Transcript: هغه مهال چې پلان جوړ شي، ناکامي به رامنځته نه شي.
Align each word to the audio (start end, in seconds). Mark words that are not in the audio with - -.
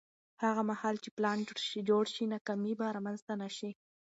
هغه 0.43 0.61
مهال 0.69 0.95
چې 1.03 1.09
پلان 1.17 1.39
جوړ 1.89 2.05
شي، 2.13 2.23
ناکامي 2.33 2.73
به 2.79 2.85
رامنځته 2.97 3.33
نه 3.41 3.49
شي. 3.57 3.71